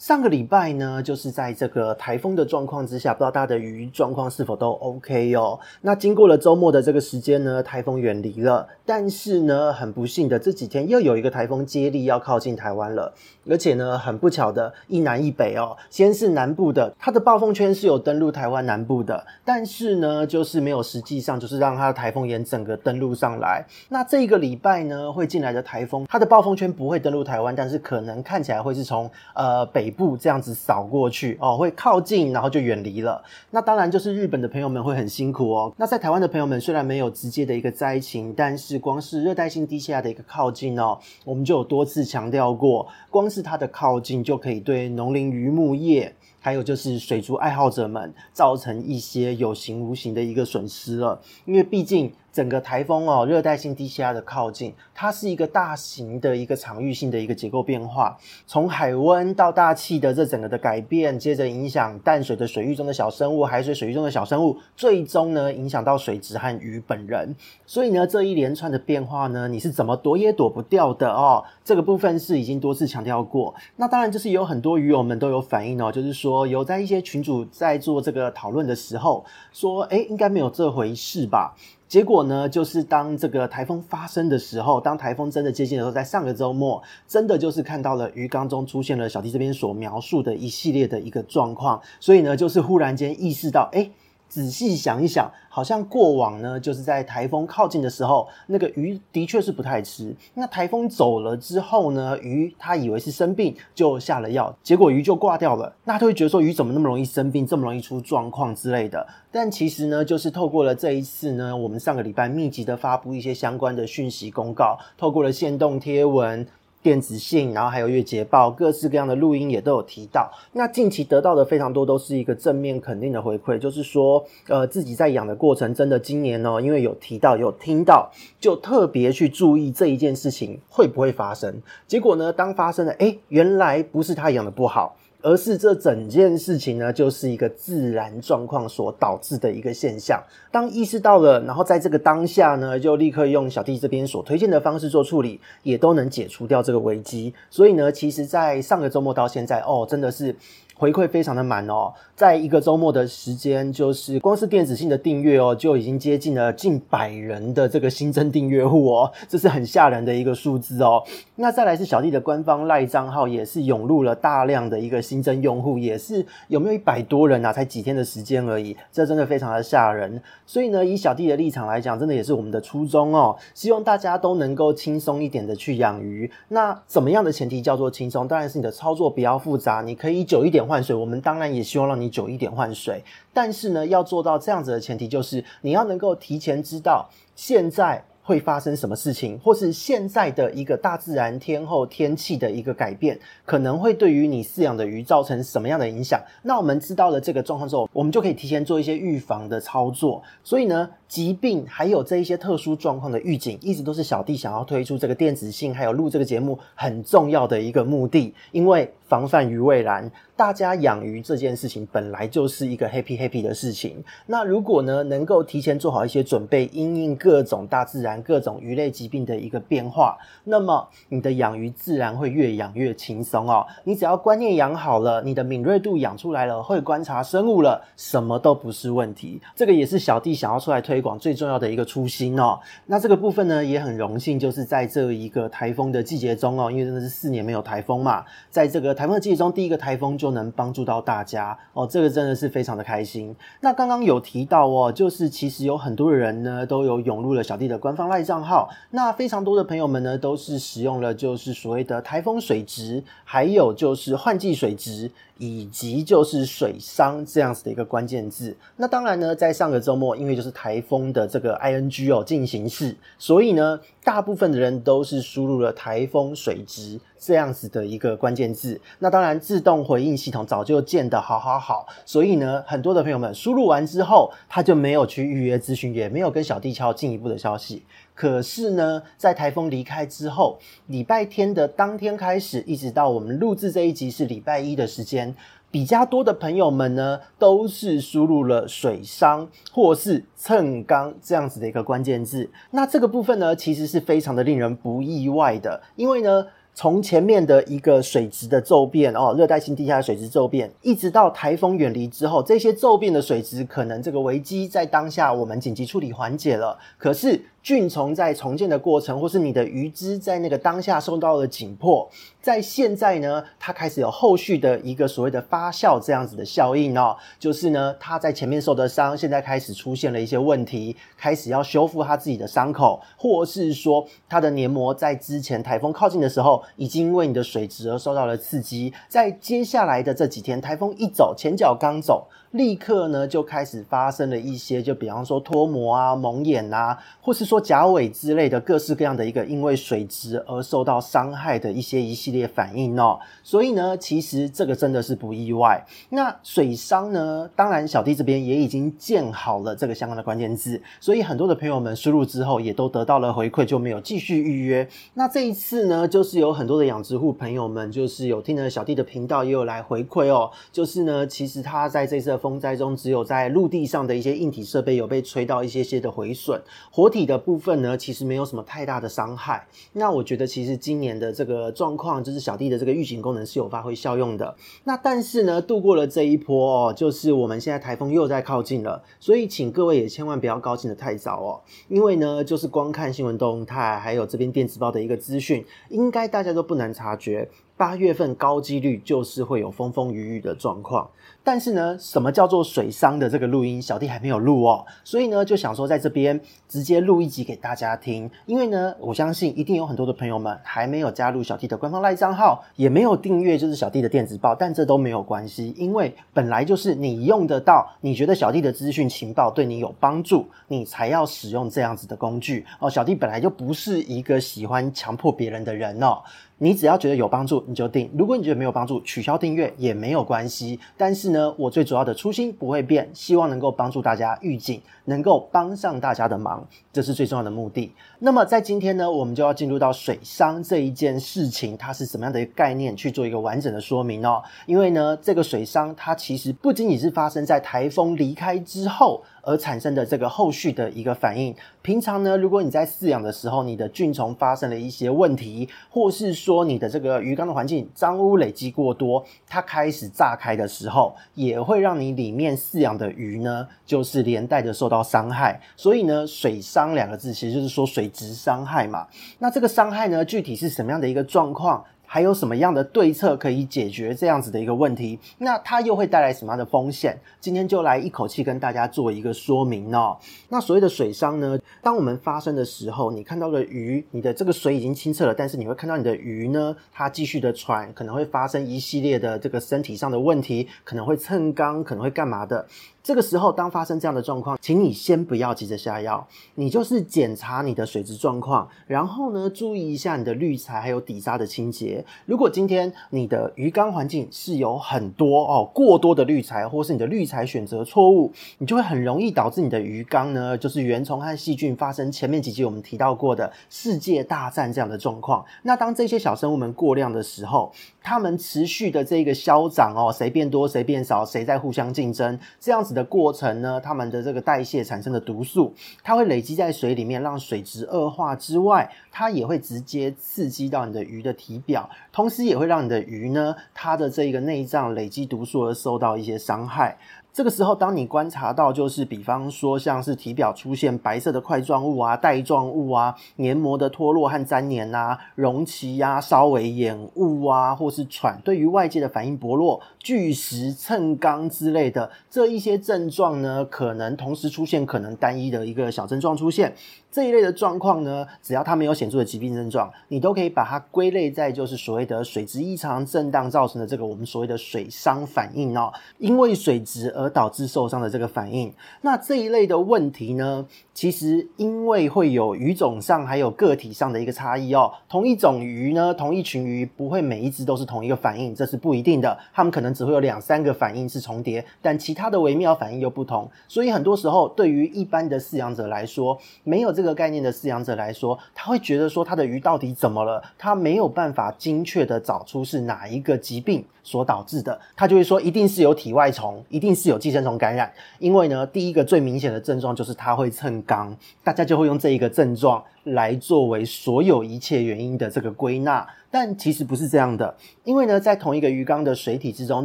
[0.00, 5.60] 上个礼拜呢，就是在这个台风的状况之下，不知道大家的鱼状况是否都 OK 哦？
[5.82, 13.12] 那经过了周末的这个时间呢，台风远离了，但是呢，很不幸的这几天又有一个台风接力要靠近台湾了，
[13.46, 23.62] 而且呢，很不巧的一南一北哦，先是南部的，它的暴风圈是有登陆台湾南部的，但是呢，就是没有实际上就是让它的台风眼整个登陆上来。
[23.90, 29.89] 那这个礼拜呢，会进来的台风，它的暴风圈不会登陆台湾，但是可能看起来会是从呃北。
[29.90, 33.22] 步这样子扫过去哦，会靠近，然后就远离了。
[33.50, 35.72] 那当然就是日本的朋友们会很辛苦哦。
[35.76, 51.20] 那在台湾的朋友们虽然没有直接的一个灾情，但是光是热带性低气压的一个靠近哦，我们就有多次强调过，光是它的靠近就可以对农林渔牧业，还有就是水族爱好者们造成一些有形无形的一个损失了。
[51.44, 52.12] 因为毕竟。
[52.32, 67.34] 整个台风哦，热带性低气压的靠近，它是一个大型的一个场域性的一个结构变化，从海温到大气的这整个的改变，接着影响淡水的水域中的小生物，海水水域中的小生物，最终呢影响到水质和鱼本人。
[67.66, 71.44] 所以呢，这一连串的变化呢，你是怎么躲也躲不掉的哦。
[71.64, 73.54] 这个部分是已经多次强调过。
[73.76, 81.56] 那当然就是有很多鱼友们都有反应哦，就是说有在一些群主在做这个讨论的时候，说，诶，应该没有这回事吧？
[81.90, 93.90] 结果呢，就是当这个台风发生的时候，当台风真的接近的时候，在上个周末，真的就是看到了鱼缸中出现了小弟这边所描述的一系列的一个状况，所以呢，就是忽然间意识到，诶
[94.30, 100.14] 仔细想一想，好像过往呢，就是在台风靠近的时候，那个鱼的确是不太吃。
[100.34, 105.74] 那台风走了之后呢，鱼它以为是生病，就下了药，结果鱼就挂掉了。
[105.84, 109.04] 那他会觉得说，鱼怎么那么容易生病，这么容易出状况之类的。
[109.32, 116.46] 但其实呢，就是透过了这一次呢，我们上个礼拜密集的发布一些相关的讯息公告，透过了限动贴文。
[116.82, 120.30] 电子信，然后还有月捷报，各式各样的录音也都有提到。
[120.52, 128.10] 那近期得到的非常多，都是一个正面肯定的回馈，就是说，呃，自己在养的过程，真的今年哦，因为有提到有听到，
[128.40, 131.60] 就特别去注意这一件事情会不会发生。
[131.86, 134.96] 结果呢，当发生了，诶，原来不是他养的不好。
[135.22, 140.22] 而是这整件事情呢，就是一个自然状况所导致的一个现象。
[140.50, 147.32] 当意识到了，然后在这个当下呢，就立刻用小弟这边所推荐的方式做处理，也都能解除掉这个危机。
[147.50, 150.34] 所以呢，其实，在上个周末到现在，哦，真的是。
[150.80, 161.02] 回馈非常的满哦，在一个周末的时间，就是光是电子信的订阅哦，就已经接近了近百人的这个新增订阅户哦，这是很吓人的一个数字哦。
[161.36, 167.52] 那再来是小弟的官方赖账号，也是涌入了大量的一个新增用户，也是有没有一百多人啊？
[167.52, 170.22] 才几天的时间而已，这真的非常的吓人。
[170.46, 176.30] 所以呢，以小弟的立场来讲，真的也是我们的初衷哦，希望大家都能够轻松一点的去养鱼。
[176.48, 178.26] 那怎么样的前提叫做轻松？
[178.26, 180.69] 当然是你的操作比较复杂，你可以久一点。
[180.70, 183.02] 换水，我们当然也希望让你久一点换水，
[183.34, 196.20] 但是呢，要做到这样子的前提就是你要能够提前知道现在会发生什么事情，或是现在的一个大自然天候天气的一个改变，可能会对于你饲养的鱼造成什么样的影响。
[196.42, 200.22] 那我们知道了这个状况之后，我们就可以提前做一些预防的操作。
[200.44, 208.92] 所以呢，疾病还有这一些特殊状况的预警，一直都是小弟想要推出这个电子信，还有录这个节目很重要的一个目的，因为。
[209.10, 214.04] 防范于未然，大家养鱼这件事情本来就是一个 happy happy 的事情。
[214.26, 223.66] 那如果呢，能够提前做好一些准备，因应各种大自然、各种鱼类疾病的一个变化，那么你的养鱼自然会越养越轻松哦。
[223.84, 229.42] 你只要观念养好了，你的敏锐度养出来了，会观察生物了，什么都不是问题。
[229.56, 232.60] 这个也是小弟想要出来推广最重要的一个初心哦。
[232.86, 238.94] 那这个部分呢，也很荣幸，就是在这一个台风的季节中哦，因为真的是四年没有台风嘛，在这个。
[239.00, 243.34] 台风的季节中第一个台风就能帮助到大家哦，这个真的是非常的开心。
[243.60, 255.10] 那刚刚有提到哦，就是其实有很多人呢都有涌入了小弟的官赖账号，那非常多的朋友们呢都是使用了就是所谓的台风水质，还有就是换季水质。
[255.42, 258.54] 以及就是水商这样子的一个关键字。
[258.76, 268.80] 那当然呢，在上个周末，因为就是台风的这个 ing 哦进行式，所以呢，大部分的人都是输入了台风水质这样子的一个关键字。
[268.98, 277.84] 那当然，自动回应系统早就建得好好好，所以呢，很多的朋友们输入完之后，他就没有去预约咨询，也没有跟小弟敲进一步的消息。
[278.14, 285.34] 可是呢，在台风离开之后，礼拜天的当天开始，一直到我们录制这一集是礼拜一的时间，
[285.70, 292.50] 比较多的朋友们呢，都是输入了水伤或是蹭缸这样子的一个关键字。
[292.72, 296.46] 那这个部分呢，其实是非常的令人不意外的，因为呢。
[296.80, 307.38] 从前面的一个水质的骤变哦，热带性低压水质骤变，一直到台风远离之后，这些骤变的水质可能这个危机在当下我们紧急处理缓解了，可是。
[307.62, 312.08] 菌虫在重建的过程，或是你的鱼只在那个当下受到了紧迫，
[312.40, 332.26] 在现在呢，它开始有后续的一个所谓的发酵这样子的效应哦，就是呢，它在前面受的伤，现在开始出现了一些问题，开始要修复它自己的伤口，或是说它的黏膜在之前台风靠近的时候，已经因为你的水质而受到了刺激，在接下来的这几天，台风一走，前脚刚走。
[332.52, 343.18] 立刻呢，就开始发生了一些，就比方说脱膜啊、蒙眼啊，或是说甲尾之类的各式各样的一个因为水质而受到伤害的一些一系列反应哦。
[343.42, 345.84] 所以呢，其实这个真的是不意外。
[346.10, 354.86] 那水伤呢，当然小弟这边也已经建好了这个相关的关键字，所以很多的朋友们输入之后也都得到了回馈，就没有继续预约。
[355.14, 360.50] 那这一次呢，就是有很多的养殖户朋友们，就是有听了小弟的频道，也有来回馈哦。
[360.72, 362.40] 就是呢，其实他在这次的。
[362.40, 366.58] 风灾中，只有在陆地上的一些硬体设备有被吹到一些些的毁损，
[366.90, 369.66] 活体的部分呢，其实没有什么太大的伤害。
[369.94, 374.54] 那我觉得，其实今年的这个状况，就是小弟的这个预警功能是有发挥效用的。
[374.84, 387.48] 那但是呢，度过了这一波哦，就是我们现在台风又在靠近了，所以请各位也千万不要高兴得太早哦，因为呢，就是光看新闻动态，还有这边电子报的一个资讯，应该大家都不难察觉。
[387.80, 391.08] 八月份高几率就是会有风风雨雨的状况，
[391.42, 396.38] 但是呢，什么叫做水伤的这个录音，小弟还没有录哦，所以呢，就想说在这边
[396.68, 412.90] 直接录一集给大家听，因为呢，我相信一定有很多的朋友们还没有加入小弟的官方 LINE 账号，也没有订阅就是小弟的电子报，但这都没有关系，因为本来就是你用得到，你觉得小弟的资讯情报对你有帮助，你才要使用这样子的工具哦。
[412.90, 416.22] 小弟本来就不是一个喜欢强迫别人的人哦。
[416.62, 420.78] 你只要觉得有帮助，你就订；如果你觉得没有帮助，取消订阅也没有关系。
[420.94, 426.62] 但是呢，我最主要的初心不会变，希望能够帮助大家预警，能够帮上大家的忙，
[426.92, 427.90] 这是最重要的目的。
[428.18, 434.42] 那么在今天呢，我们就要进入到水伤这一件事情，它是什么样的一个概念，去做一个完整的说明哦。
[434.66, 439.22] 因为呢，这个水伤它其实不仅仅是发生在台风离开之后。
[439.42, 455.60] 而产生的这个后续的一个反应，平常呢，如果你在饲养的时候，你的菌虫发生了一些问题，或是说你的这个鱼缸的环境脏污累积过多，它开始炸开的时候，也会让你里面饲养的鱼呢，就是连带的受到伤害。
[455.76, 459.06] 所以呢，水伤两个字其实就是说水质伤害嘛。
[459.38, 461.84] 那这个伤害呢，具体是什么样的一个状况？
[462.12, 465.16] 还有什么样的对策可以解决这样子的一个问题？
[465.38, 467.16] 那它又会带来什么样的风险？
[467.38, 470.18] 今天就来一口气跟大家做一个说明哦。
[470.48, 482.66] 那所谓的水伤呢，当我们发生的时候，你看到的鱼，你的这个水已经清澈了，但是你会看到你的鱼呢，它继续的喘，可能会发生一系列的这个身体上的问题，可能会蹭缸，可能会干嘛的。
[483.02, 486.26] 这个时候，当发生这样的状况，请你先不要急着下药，
[486.56, 492.04] 你就是检查你的水质状况，然后呢，注意一下你的滤材还有底沙的清洁。
[492.26, 505.42] 如果今天你的鱼缸环境是有很多哦过多的滤材，或是你的滤材选择错误，你就会很容易导致你的鱼缸呢，就是原虫和细菌发生前面几集我们提到过的世界大战这样的状况。
[505.62, 507.72] 那当这些小生物们过量的时候，
[508.10, 526.98] 它们持续的这个消长哦，谁变多谁变少，谁在互相竞争，这样子的过程呢，它们的这个代谢产生的毒素，它会累积在水里面，让水质恶化之外，它也会直接刺激到你的鱼的体表，同时也会让你的鱼呢，它的这个内脏累积毒素而受到一些伤害。
[527.32, 546.74] 这个时候，当你观察到，就是比方说，像是体表出现白色的块状物啊、带状物啊、黏膜的脱落和粘连啊、溶期呀、稍微掩雾啊，或是喘，对于外界的反应薄弱、巨石、蹭钢之类的这一些症状呢，可能同时出现，可能单一的一个小症状出现。
[547.10, 555.92] 这一类的状况呢，只要它没有显著的疾病症状，你都可以把它归类在就是所谓的水质异常震荡造成的这个我们所谓的水伤反应哦。
[556.18, 558.72] 因为水质而导致受伤的这个反应。
[559.02, 564.92] 那这一类的问题呢，其实因为会有鱼种上还有个体上的一个差异哦。
[565.08, 569.36] 同一种鱼呢，同一群鱼不会每一只都是同一个反应，这是不一定的。
[569.52, 573.50] 它们可能只会有两三个反应是重叠，但其他的微妙反应又不同。
[573.66, 580.42] 所以很多时候，对于一般的饲养者来说，没有这个概念的饲养者来说，他会觉得说他的鱼到底怎么了？
[580.58, 587.90] 他没有办法精确的找出是哪一个疾病所导致的，他就会说一定是有体外虫，一定是有寄生虫感染。
[588.18, 596.06] 因为呢，第一个最明显的症状就是它会蹭缸，大家就会用这一个症状来作为所有一切原因的这个归纳。
[596.32, 599.84] 但其实不是这样的，因为呢，在同一个鱼缸的水体之中，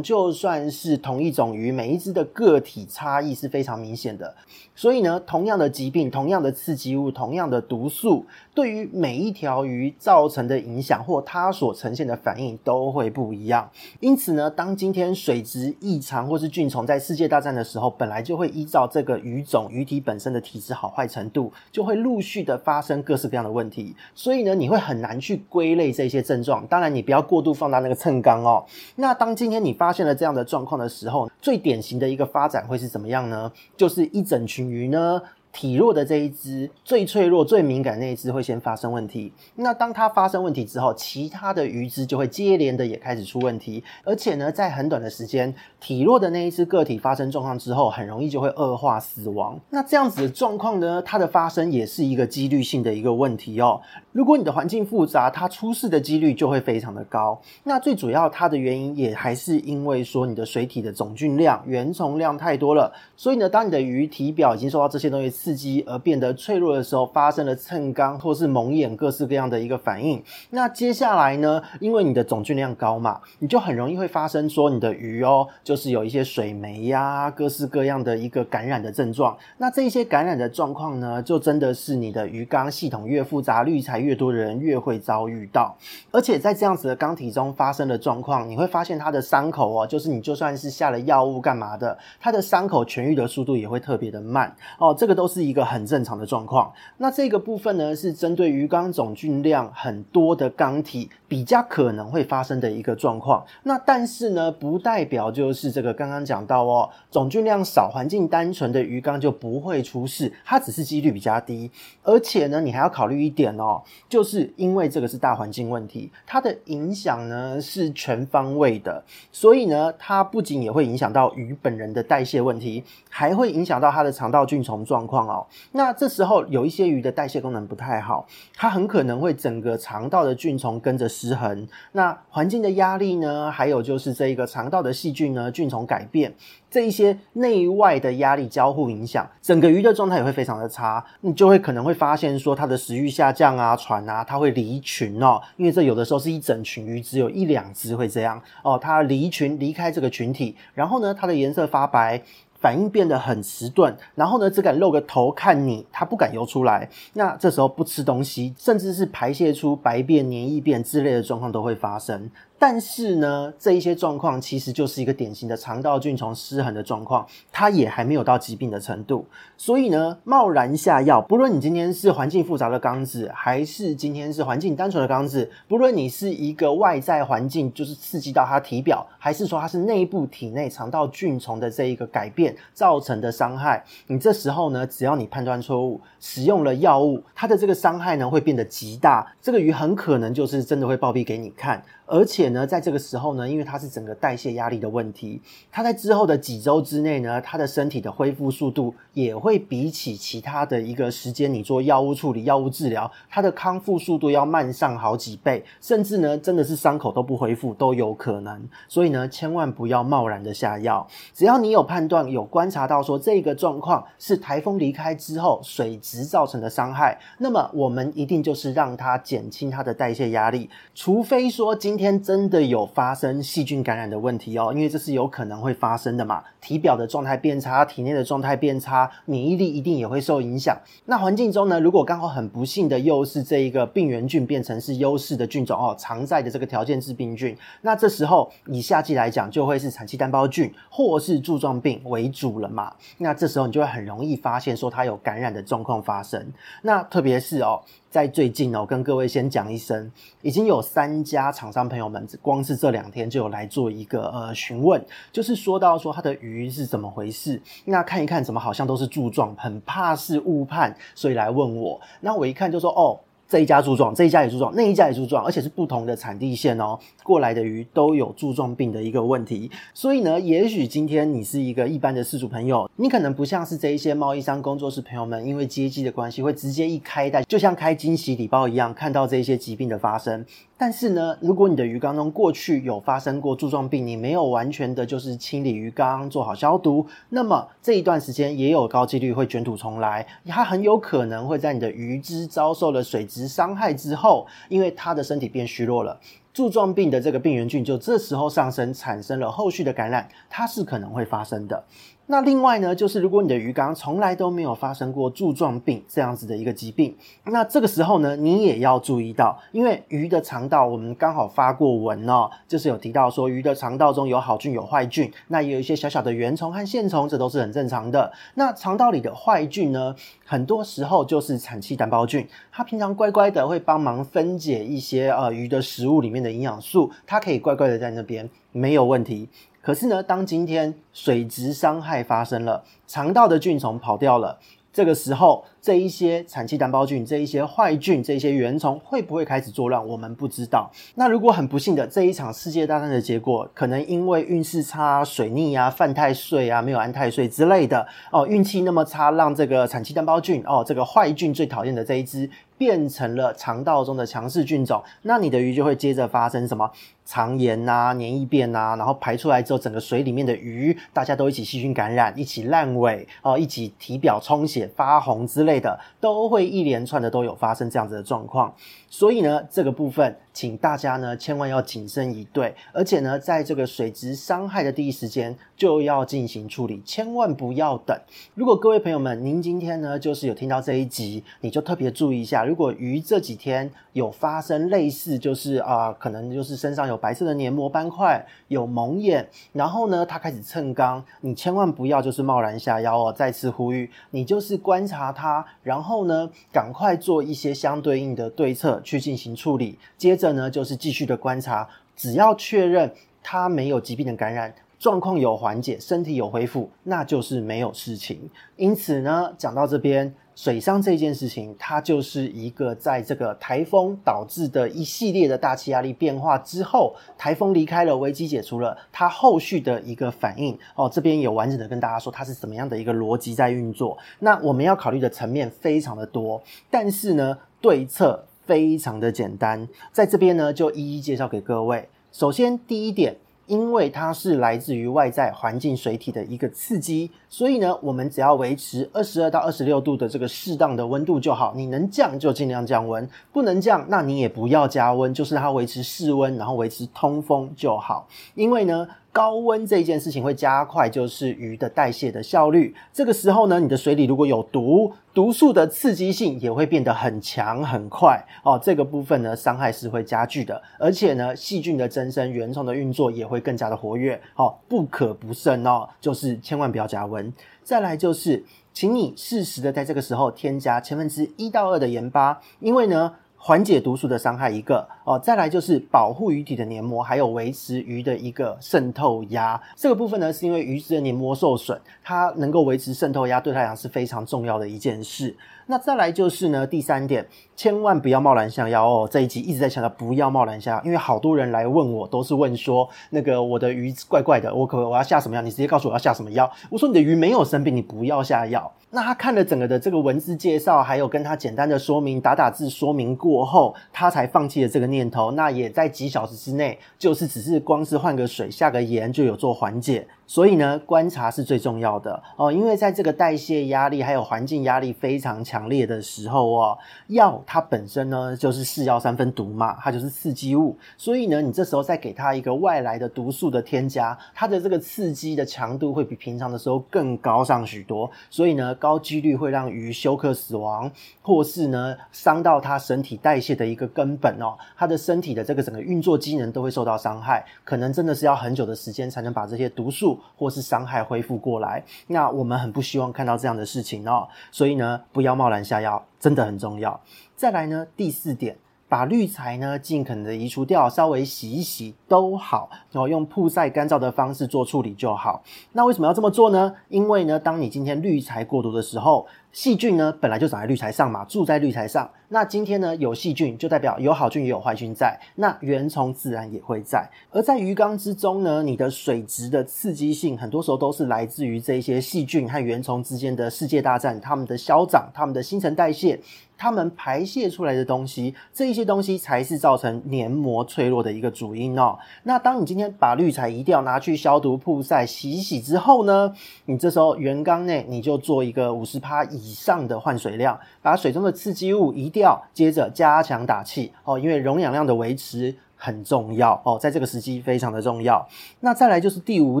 [0.00, 4.32] 就算是同一种鱼，每一只的个体差异是非常明显的。
[4.72, 13.68] 所以呢，同样的疾病、同样的刺激物、同样的毒素，对于每一条鱼造成的影响或它所呈现的反应都会不一样。
[13.98, 23.94] 因此呢，当今天水质异常或是菌虫在世界大战的时候，本来就会依照这个鱼种、鱼体本身的体质好坏程度，就会陆续的发生各式各样的问题。
[24.14, 26.42] 所以呢，你会很难去归类这些症。
[26.46, 28.64] 状，当然你不要过度放大那个秤杆哦。
[28.94, 33.50] 那当今天你发现了这样的状况的时候，最典型的一个发展会是怎么样呢？
[33.76, 35.20] 就是一整群鱼呢。
[35.56, 39.32] 体弱的这一只最脆弱、最敏感那一只会先发生问题。
[39.54, 43.82] 那当它发生问题之后，其他的鱼只就会接连的也开始出问题。
[44.04, 49.58] 而且呢，在很短的时间，体弱的那一只个体发生状况之后，很容易就会恶化死亡。
[49.70, 53.80] 那这样子的状况呢，它的发生也是一个几率性的一个问题哦。
[54.12, 57.40] 如果你的环境复杂，它出事的几率就会非常的高。
[57.64, 62.92] 那最主要它的原因也还是因为说你的水体的总菌量、原虫量太多了。
[63.16, 70.20] 所以呢，当你的鱼体表已经受到这些东西刺激而变得脆弱的时候，发生了蹭缸或是蒙眼各式各样的一个反应。
[70.50, 79.38] 那接下来呢，因为你的总菌量高嘛，你就很容易会发生说你的鱼哦，就是有一些水霉呀，各式各样的一个感染的症状。
[79.58, 85.76] 那这些感染的状况呢，就真的是你的鱼缸系统越复杂、滤材越多的人越会遭遇到。
[86.10, 94.92] 而且在这样子的缸体中发生的状况，你会发现它的伤口哦，就是你就算是下了药物干嘛的，它的伤口痊愈的速度也会特别的慢哦。
[94.98, 95.86] 这个都是是一个很。
[95.86, 96.72] 正常的状况。
[96.96, 103.46] 那这个部分呢，是针对鱼缸总菌量很多的缸体比较可能会发生的一个状况。
[103.62, 111.70] 那但是呢，不代表就是这个刚刚讲到哦，总菌量少、环境单纯的鱼缸就不会出事，它只是几率比较低。
[112.02, 125.46] 而且呢，你还要考虑一点哦，就是因为这个是大环境问题，它的影响呢是全方位的，所以呢，它不仅也会影响到鱼本人的代谢问题，还会影响到它的肠道菌虫状况哦。
[125.72, 131.66] 那这时候有一些鱼的代谢功能不太好，它很可能会整个肠道的菌虫跟着失衡。
[131.92, 136.34] 那环境的压力呢，还有就是这一个肠道的细菌呢，菌虫改变，
[136.70, 141.04] 这一些内外的压力交互影响，整个鱼的状态也会非常的差。
[141.20, 145.40] 你就会可能会发现说它的食欲下降啊，喘啊，它会离群哦。
[145.56, 152.22] 因为这有的时候是一整群鱼，只有一两只会这样哦，它离群离开这个群体，然后呢，它的颜色发白。
[152.58, 156.88] 反应变得很迟钝，然后呢，只敢露个头看你，它不敢游出来。
[157.14, 162.30] 那这时候不吃东西，甚至是排泄出白便、粘液便之类的状况都会发生。
[162.58, 169.26] 但是呢，这一些状况其实就是一个典型的肠道菌丛失衡的状况，它也还没有到疾病的程度。
[169.58, 191.82] 所以呢，贸然下药，不论你今天是环境复杂的缸子，还是今天是环境单纯的缸子，不论你是一个外在环境就是刺激到它体表，还是说它是内部体内肠道菌丛的这一个改变造成的伤害，你这时候呢，只要你判断错误，使用了药物，它的这个伤害呢会变得极大，这个鱼很可能就是真的会暴毙给你看。
[192.06, 208.68] 而且呢，在这个时候呢，因为它是整个代谢压力的问题，它在之后的几周之内呢，它的身体的恢复速度也会比起其他的一个时间，你做药物处理、药物治疗，它的康复速度要慢上好几倍，甚至呢，真的是伤口都不恢复都有可能。
[208.88, 211.06] 所以呢，千万不要贸然的下药。
[211.34, 226.44] 只要你有判断、有观察到说这个状况是台风离开之后水质造成的伤害，那么我们一定就是让它减轻它的代谢压力，除非说今今天真的有发生细菌感染的问题哦，因为这是有可能会发生的嘛。
[226.60, 230.76] 体表的状态变差，体内的状态变差，免疫力一定也会受影响。
[231.06, 242.92] 那环境中呢，如果刚好很不幸的又是这一个病原菌变成是优势的菌种哦，常在的这个条件致病菌，那这时候以夏季来讲，就会是产气单胞菌或是柱状病为主了嘛。
[243.16, 246.52] 那这时候你就会很容易发现说它有感染的状况发生。
[246.82, 247.80] 那特别是哦。
[248.16, 262.00] 在最近哦，跟各位先讲一声，已经有三家厂商朋友们光是这两天就有来做一个呃询问，就是说到说它的鱼是怎么回事，那看一看怎么好像都是柱状，很怕是误判，所以来问我。
[262.22, 263.20] 那我一看就说哦。
[263.48, 269.70] 这一家柱状，这一家也柱状，那一家也柱状，而且是不同的产地线哦，过来的鱼都有柱状病的一个问题。
[269.94, 280.44] 所以呢，也许今天你是一个一般的饲主朋友，你可能不像是这一些贸易商工作室朋友们，因为接机的关系，会直接一开袋，就像开惊喜礼包一样，看到这些疾病的发生。
[280.78, 290.26] 但是呢，如果你的鱼缸中过去有发生过柱状病，你没有完全的就是清理鱼缸，做好消毒，那么这一段时间也有高几率会卷土重来。
[290.44, 296.20] 它很有可能会在你的鱼只遭受了水质伤害之后，因为它的身体变虚弱了，
[296.52, 301.84] 柱状病的这个病原菌就这时候上升，产生了后续的感染，它是可能会发生的。
[302.28, 307.14] 那另外呢，就是如果你的鱼缸从来都没有发生过柱状病这样子的一个疾病，
[307.44, 318.32] 那这个时候呢，你也要注意到，因为鱼的肠道我们刚好发过文哦，就是有提到说鱼的肠道中有好菌有坏菌，那也有一些小小的原虫和线虫，这都是很正常的。
[318.54, 320.14] 那肠道里的坏菌呢，
[320.44, 329.48] 很多时候就是产气单胞菌，它平常乖乖的会帮忙分解一些呃鱼的食物里面的营养素，它可以乖乖的在那边没有问题。
[329.86, 334.58] 可是呢，当今天水质伤害发生了，肠道的菌虫跑掉了。
[334.92, 340.04] 这个时候，这一些产气单胞菌、这一些坏菌、这一些原虫会不会开始作乱？
[340.04, 340.90] 我们不知道。
[341.14, 356.90] 那如果很不幸的，这一场世界大战的结果，可能因为运势差、水逆啊、犯太岁啊、没有安太岁之类的哦，运气那么差，让这个产气单胞菌哦，这个坏菌最讨厌的这一只，变成了肠道中的强势菌种，那你的鱼就会接着发生什么
[357.24, 368.74] 肠炎啊、黏液变啊，然后排出来之后，整个水里面的鱼大家都一起细菌感染，一起烂尾哦，一起体表充血、发红之类的，都会一连串的都有发生这样子的状况。
[369.08, 378.18] 所以呢，这个部分，请大家呢千万要谨慎以对，而且呢，在这个水质伤害的第一时间就要进行处理，千万不要等。
[378.54, 393.30] 如果各位朋友们，您今天呢就是有听到这一集，你就特别注意一下，如果鱼这几天有发生类似，就是啊、可能就是身上有白色的黏膜斑块，有蒙眼，然后呢它开始蹭缸，你千万不要就是贸然下腰哦。
[393.30, 398.86] 再次呼吁，你就是观察它，然后呢赶快做一些相对应的对策。
[399.04, 408.50] 去进行处理，接着呢就是继续的观察，只要确认他没有疾病的感染，状况有缓解，身体有恢复，那就是没有事情。
[408.76, 410.34] 因此呢，讲到这边。
[410.56, 421.10] 水伤这件事情，它就是一个在这个台风导致的一系列的大气压力变化之后，台风离开了，危机解除了，它后续的一个反应哦。
[421.12, 424.16] 这边有完整的跟大家说，它是怎么样的一个逻辑在运作。
[424.38, 432.08] 那我们要考虑的层面非常的多，但是呢，对策非常的简单，在这边呢就一一介绍给各位。
[432.32, 433.36] 首先，第一点。
[433.66, 441.74] 因为它是来自于外在环境水体的一个刺激，所以呢，我们只要维持二十二到二十六度的这个适当的温度就好。
[441.74, 448.28] 你能降就尽量降温，不能降，那你也不要加温，就是它维持室温，然后维持通风就好。
[448.54, 452.94] 因为呢，高温这件事情会加快就是鱼的代谢的效率。
[453.12, 458.80] 这个时候呢，你的水里如果有毒，毒素的刺激性也会变得很强很快哦。
[458.82, 464.40] 这个部分呢，伤害是会加剧的，而且呢，细菌的增生、原虫的运作也会更加的活跃。
[464.54, 467.52] 哦，不可不慎哦，就是千万不要加温。
[467.84, 473.34] 再来就是，请你适时的在这个时候添加千分之一到二的盐巴，因为呢。
[473.66, 479.82] 缓解毒素的伤害一个哦，再来就是保护鱼体的黏膜，还有维持鱼的一个渗透压。
[479.96, 485.56] 这个部分呢，是因为鱼只的黏膜受损，它能够维持渗透压，对它来讲是非常重要的一件事。
[485.88, 489.28] 那再来就是呢，第三点，千万不要贸然下药哦。
[489.28, 495.62] 这一集一直在强调不要贸然下药，因为好多人来问我，都是问说那个我的鱼怪怪的，我可我要下什么药？
[495.62, 496.70] 你直接告诉我要下什么药。
[496.88, 498.92] 我说你的鱼没有生病，你不要下药。
[499.16, 505.52] 那他看了整个的这个文字介绍，还有跟他简单的说明，打打字说明过后，他才放弃了这个念头。
[505.52, 510.28] 那也在几小时之内，就是只是光是换个水下个盐就有做缓解。
[510.46, 512.42] 所以呢，观察是最重要的。
[512.56, 531.10] 哦，因为在这个代谢压力还有环境压力非常强烈的时候哦，药它本身呢就是是药三分毒嘛，它就是刺激物，所以呢，你这时候再给它一个外来的毒素的添加，它的这个刺激的强度会比平常的时候更高上许多，所以呢，高几率会让鱼休克死亡，
[531.42, 540.35] 或是呢伤到它身体代谢的一个根本哦，它的身体的这个整个运作机能都会受到伤害，可能真的是要很久的时间才能把这些毒素。
[540.56, 544.48] 或是伤害恢复过来，那我们很不希望看到这样的事情哦。
[544.70, 547.20] 所以呢，不要贸然下药，真的很重要。
[547.54, 548.76] 再来呢，第四点，
[549.08, 555.62] 把滤材呢尽可能的移除掉，稍微洗一洗都好，然后用曝晒干燥的方式做处理就好。
[555.92, 556.94] 那为什么要这么做呢？
[557.08, 562.30] 因为呢，当你今天滤材过多的时候，细菌呢本来就长在滤材上嘛，住在滤材上。
[562.48, 567.28] 那今天呢有细菌，就代表有好菌也有坏菌在，那原虫自然也会在。
[567.50, 576.38] 而在鱼缸之中呢，你的水质的刺激性，很多时候都是来自于这一些细菌和原虫之间的世界大战，它们的消长，它们的新陈代谢。
[576.78, 582.18] 它们排泄出来的东西，这一些东西才是造成黏膜脆弱的一个主因哦。
[582.42, 586.52] 那当你今天把滤材一定要，拿去消毒、曝晒、洗洗之后呢，
[586.84, 598.46] 你这时候原缸内你就做一个五十趴以上的换水量，把水中的刺激物一掉，接着加强打气哦，因为溶氧量的维持很重要哦，在这个时机非常的重要。
[598.80, 599.80] 那再来就是第五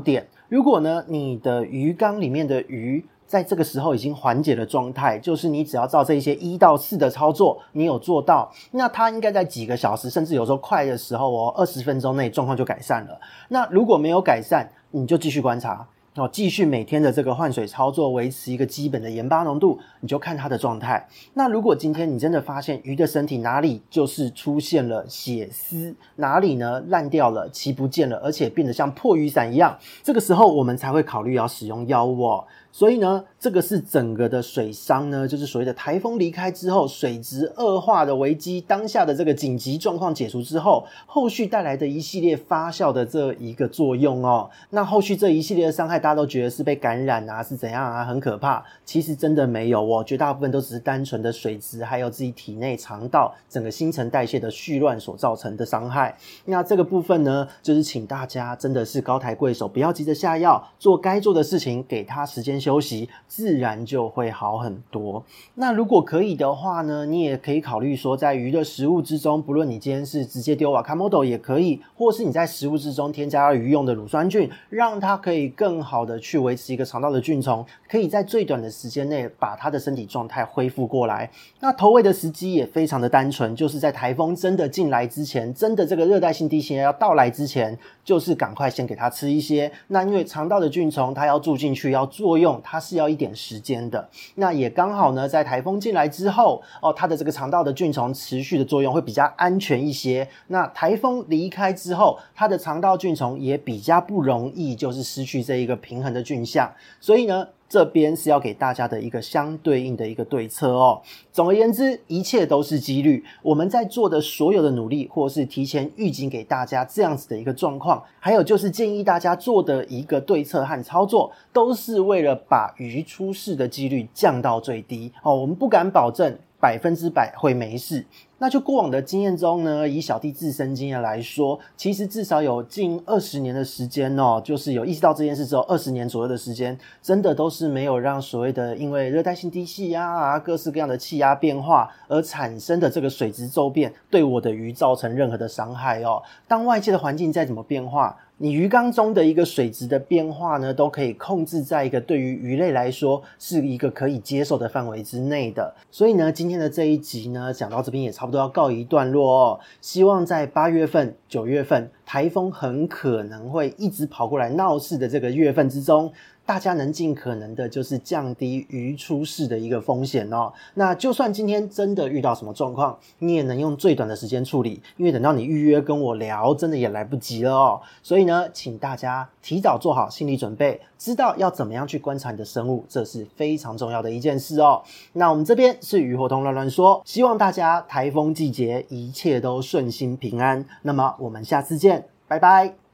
[0.00, 13.20] 点，如果呢你的鱼缸里面的鱼，在这个时候已经缓解了状态，就是你只要照这一些一到四的操作，你有做到，那它应该在几个小时，甚至有时候快的时候哦，二十分钟内状况就改善了。
[13.48, 15.86] 那如果没有改善，你就继续观察。
[16.16, 21.06] 哦，继续每天的这个换水操作，维持一个基本的盐巴浓度，你就看它的状态。
[21.34, 32.44] 那如果今天你真的发现鱼的身体哪里就是出现了血丝，哪里呢烂掉了、鳍不见了，而且变得像破雨伞一样，这个时候我们才会考虑要使用药物哦。
[32.76, 44.50] 所以呢，这个是整个的水伤呢，就是所谓的台风离开之后，水质恶化的危机，当下的这个紧急状况解除之后，后续带来的一系列发酵的这一个作用哦。
[44.68, 48.62] 那后续这一系列的伤害，大家都觉得是被感染啊，是怎样啊，很可怕。
[48.84, 56.14] 其实真的没有哦，绝大部分都只是单纯的水质，还有自己体内肠道整个新陈代谢的絮乱所造成的伤害。
[56.44, 65.24] 那这个部分呢，就是请大家真的是高抬贵手，不要急着下药，做该做的事情，给他时间休息，自然就会好很多。
[65.54, 81.30] 那如果可以的话呢，你也可以考虑说，在鱼的食物之中，不论你今天是直接丢瓦卡莫多也可以，或是你在食物之中添加了鱼用的乳酸菌，让它可以更好的去维持一个肠道的菌丛，可以在最短的时间内把它的身体状态恢复过来。
[81.60, 89.70] 那投喂的时机也非常的单纯，就是在台风真的进来之前，真的这个热带性低气压要到来之前，就是赶快先给它吃一些。
[89.88, 92.46] 那因为肠道的菌虫它要住进去要作用。
[92.64, 100.28] 它是要一点时间的，那也刚好呢，在台风进来之后，哦，它的这个肠道的菌虫持续的作用会比较安全一些。
[100.46, 107.48] 那台风离开之后，它的肠道菌虫也比较不容易就是失去这一个平衡的菌相，所以呢。
[107.68, 111.00] 这边是要给大家的一个相对应的一个对策哦。
[111.32, 113.24] 总而言之，一切都是几率。
[113.42, 125.34] 我们在做的所有的努力，或是提前预警给大家这样子的一个状况，还有就是建议大家做的一个对策和操作，都是为了把鱼出事的几率降到最低哦。
[125.34, 128.04] 我们不敢保证百分之百会没事。
[128.38, 146.20] 那就过往的经验中呢，以小弟自身经验来说，其实至少有近二十年的时间哦，就是有意识到这件事之后，二十年左右的时间，真的都是没有让所谓的因为热带性低气压啊，各式各样的气压变化而产生的这个水质骤变，对我的鱼造成任何的伤害哦。
[146.48, 155.74] 当外界的环境再怎么变化，你鱼缸中的一个水质的变化呢，都可以控制在一个对于鱼类来说是一个可以接受的范围之内的。
[155.90, 159.60] 所以呢，今天的这一集呢，讲到这边也差不多要告一段落哦。
[159.80, 166.12] 希望在八月份、九月份，台风很可能会一直跑过来闹事的这个月份之中。
[166.46, 170.52] 大家能尽可能的，就是降低鱼出事的一个风险哦。
[170.74, 177.80] 那就算今天真的遇到什么状况，你也能用最短的时间处理，因为等到你预约跟我聊，真的也来不及了哦。
[178.00, 184.80] 所以呢，请大家提早做好心理准备，知道要怎么样去观察你的生物，这是非常重要的一件事哦。
[185.14, 190.64] 那我们这边是鱼活通乱乱说，希望大家台风季节一切都顺心平安。
[190.82, 192.85] 那么我们下次见，拜拜。